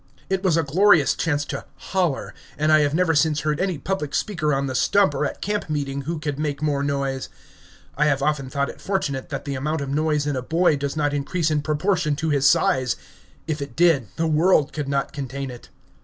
It 0.31 0.41
was 0.41 0.57
a 0.57 0.63
glorious 0.63 1.13
chance 1.13 1.45
to 1.45 1.63
"holler," 1.75 2.33
and 2.57 2.71
I 2.71 2.79
have 2.79 2.95
never 2.95 3.13
since 3.13 3.41
heard 3.41 3.59
any 3.61 3.77
public 3.77 4.15
speaker 4.15 4.51
on 4.51 4.65
the 4.65 4.73
stump 4.73 5.13
or 5.13 5.27
at 5.27 5.43
camp 5.43 5.69
meeting 5.69 6.01
who 6.01 6.17
could 6.17 6.39
make 6.39 6.59
more 6.59 6.81
noise. 6.81 7.29
I 7.95 8.05
have 8.05 8.23
often 8.23 8.49
thought 8.49 8.69
it 8.69 8.81
fortunate 8.81 9.29
that 9.29 9.45
the 9.45 9.53
amount 9.53 9.81
of 9.81 9.89
noise 9.89 10.25
in 10.25 10.35
a 10.35 10.41
boy 10.41 10.75
does 10.75 10.97
not 10.97 11.13
increase 11.13 11.51
in 11.51 11.61
proportion 11.61 12.15
to 12.15 12.29
his 12.29 12.49
size; 12.49 12.95
if 13.45 13.61
it 13.61 13.75
did, 13.75 14.07
the 14.15 14.25
world 14.25 14.73
could 14.73 14.89
not 14.89 15.13
contain 15.13 15.51
it. 15.51 15.69